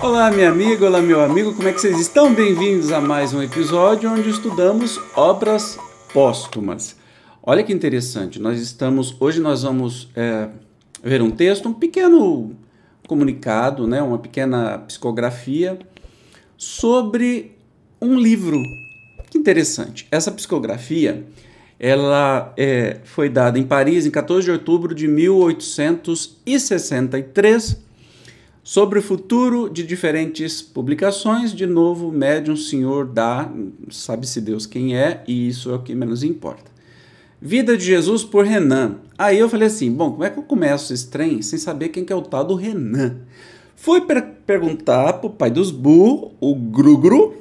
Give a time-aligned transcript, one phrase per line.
[0.00, 2.32] Olá, minha amiga, olá, meu amigo, como é que vocês estão?
[2.32, 5.76] Bem-vindos a mais um episódio onde estudamos obras
[6.12, 6.94] póstumas.
[7.42, 10.50] Olha que interessante, nós estamos, hoje nós vamos é,
[11.02, 12.54] ver um texto, um pequeno
[13.08, 15.76] comunicado, né, uma pequena psicografia
[16.56, 17.56] sobre
[18.00, 18.62] um livro.
[19.28, 20.06] Que interessante.
[20.12, 21.26] Essa psicografia,
[21.78, 27.87] ela é, foi dada em Paris em 14 de outubro de 1863
[28.68, 33.50] Sobre o futuro de diferentes publicações, de novo, médium senhor dá,
[33.88, 36.70] sabe-se Deus quem é, e isso é o que menos importa.
[37.40, 38.96] Vida de Jesus por Renan.
[39.16, 42.04] Aí eu falei assim: bom, como é que eu começo esse trem sem saber quem
[42.04, 43.20] que é o tal do Renan?
[43.74, 47.36] Fui per perguntar pro pai dos burros, o Grugru,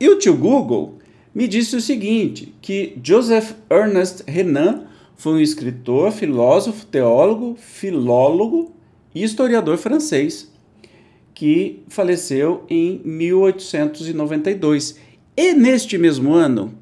[0.00, 0.98] e o tio Google
[1.32, 4.82] me disse o seguinte: que Joseph Ernest Renan
[5.14, 8.79] foi um escritor, filósofo, teólogo, filólogo
[9.14, 10.50] historiador francês,
[11.34, 14.96] que faleceu em 1892.
[15.36, 16.74] E neste mesmo ano,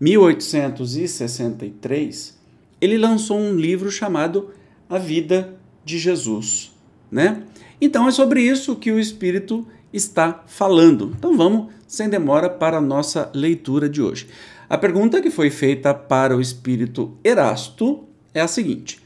[0.00, 2.36] 1863,
[2.80, 4.50] ele lançou um livro chamado
[4.88, 6.72] A Vida de Jesus,
[7.10, 7.42] né?
[7.80, 11.12] Então é sobre isso que o Espírito está falando.
[11.18, 14.28] Então vamos, sem demora, para a nossa leitura de hoje.
[14.68, 19.01] A pergunta que foi feita para o Espírito Erasto é a seguinte: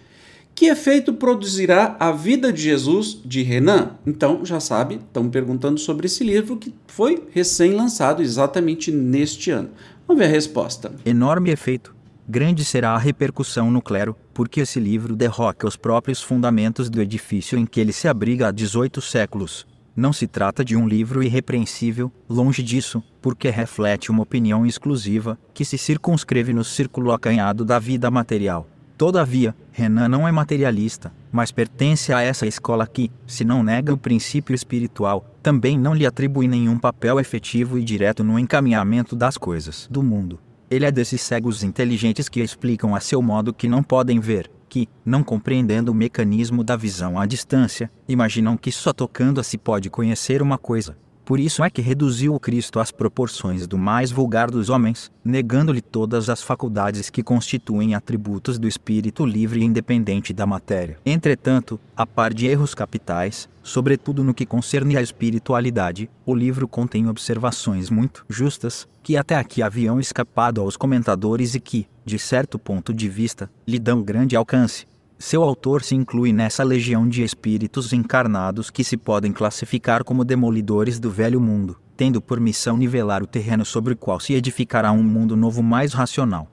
[0.57, 3.91] que efeito produzirá a vida de Jesus de Renan?
[4.07, 9.69] Então, já sabe, estão perguntando sobre esse livro que foi recém-lançado exatamente neste ano.
[10.09, 10.93] Vamos ver a resposta.
[11.05, 11.95] Enorme efeito.
[12.27, 17.59] Grande será a repercussão no clero, porque esse livro derroca os próprios fundamentos do edifício
[17.59, 19.67] em que ele se abriga há 18 séculos.
[19.95, 25.67] Não se trata de um livro irrepreensível, longe disso, porque reflete uma opinião exclusiva que
[25.67, 32.15] se circunscreve no círculo acanhado da vida material Todavia, Renan não é materialista, mas pertence
[32.15, 36.79] a essa escola que, se não nega o princípio espiritual, também não lhe atribui nenhum
[36.79, 40.41] papel efetivo e direto no encaminhamento das coisas do mundo.
[40.71, 44.89] Ele é desses cegos inteligentes que explicam a seu modo que não podem ver, que,
[45.05, 50.41] não compreendendo o mecanismo da visão à distância, imaginam que só tocando-a se pode conhecer
[50.41, 50.97] uma coisa,
[51.27, 55.83] por isso é que reduziu o Cristo às proporções do mais vulgar dos homens, negando-lhe
[55.83, 60.99] todas as faculdades que constituem atributos do espírito livre e independente da matéria.
[61.05, 67.09] Entretanto, a par de erros capitais, sobretudo no que concerne à espiritualidade, o livro contém
[67.09, 72.95] observações muito justas, que até aqui haviam escapado aos comentadores e que, de certo ponto
[72.95, 74.87] de vista, lhe dão grande alcance.
[75.19, 80.99] Seu autor se inclui nessa legião de espíritos encarnados que se podem classificar como demolidores
[80.99, 85.03] do velho mundo, tendo por missão nivelar o terreno sobre o qual se edificará um
[85.03, 86.47] mundo novo mais racional.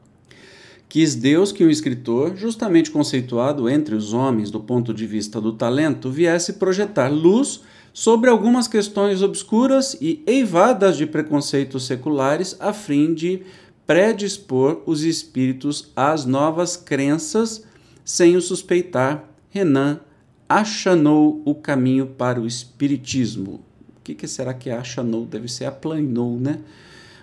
[0.88, 5.52] Quis Deus que um escritor, justamente conceituado entre os homens do ponto de vista do
[5.52, 13.14] talento, viesse projetar luz sobre algumas questões obscuras e eivadas de preconceitos seculares, a fim
[13.14, 13.42] de
[13.86, 17.66] predispor os espíritos às novas crenças
[18.04, 20.00] sem o suspeitar, Renan
[20.48, 23.62] achanou o caminho para o espiritismo.
[23.98, 25.26] O que, que será que achanou?
[25.26, 26.60] Deve ser aplanou, né?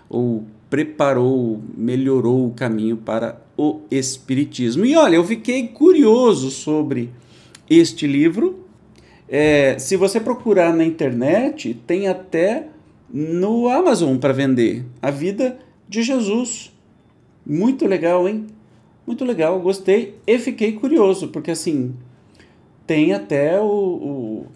[0.09, 4.85] Ou preparou, melhorou o caminho para o espiritismo.
[4.85, 7.11] E olha, eu fiquei curioso sobre
[7.69, 8.65] este livro.
[9.29, 12.69] É, se você procurar na internet, tem até
[13.12, 14.85] no Amazon para vender.
[15.03, 15.59] A vida
[15.89, 16.73] de Jesus.
[17.45, 18.47] Muito legal, hein?
[19.06, 21.94] Muito legal, gostei e fiquei curioso, porque assim,
[22.87, 24.47] tem até o, o,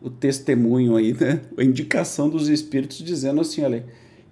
[0.00, 1.40] o testemunho aí, né?
[1.56, 3.84] A indicação dos espíritos dizendo assim, olha,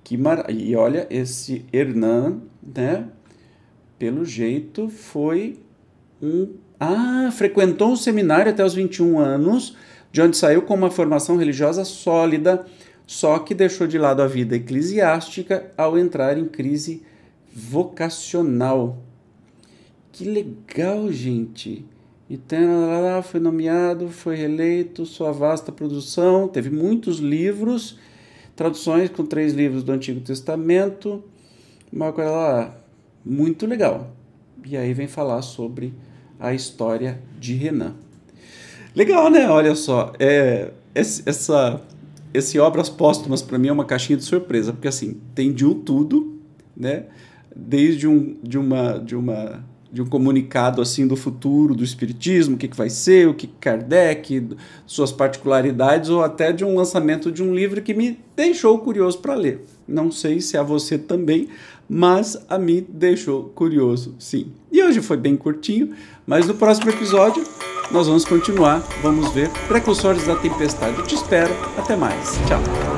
[0.05, 0.47] que mar...
[0.51, 3.09] e olha, esse Hernan, né?
[3.99, 5.59] Pelo jeito foi
[6.23, 6.55] um.
[6.79, 9.77] Ah, frequentou um seminário até os 21 anos,
[10.13, 12.67] de onde saiu com uma formação religiosa sólida,
[13.07, 17.03] só que deixou de lado a vida eclesiástica ao entrar em crise
[17.51, 19.06] vocacional.
[20.17, 21.85] Que legal, gente!
[22.31, 27.99] Então, lá, foi nomeado, foi reeleito, sua vasta produção, teve muitos livros,
[28.57, 31.23] traduções com três livros do Antigo Testamento,
[31.93, 32.79] uma coisa lá,
[33.23, 34.11] muito legal.
[34.65, 35.93] E aí vem falar sobre
[36.41, 37.95] a história de Renan.
[38.95, 39.47] Legal, né?
[39.51, 41.83] Olha só, é, essa,
[42.33, 45.75] esse Obras Póstumas para mim é uma caixinha de surpresa, porque assim, tem de um
[45.75, 46.41] tudo,
[46.75, 47.05] né?
[47.55, 49.63] Desde um, de, uma, de, uma,
[49.93, 53.47] de um comunicado assim do futuro, do espiritismo, o que, que vai ser, o que
[53.47, 54.49] Kardec,
[54.87, 59.35] suas particularidades, ou até de um lançamento de um livro que me deixou curioso para
[59.35, 59.65] ler.
[59.87, 61.49] Não sei se a você também,
[61.89, 64.53] mas a mim deixou curioso, sim.
[64.71, 65.91] E hoje foi bem curtinho,
[66.27, 67.45] mas no próximo episódio
[67.91, 70.99] nós vamos continuar, vamos ver Precursores da Tempestade.
[70.99, 72.33] Eu te espero, até mais.
[72.49, 72.96] Tchau.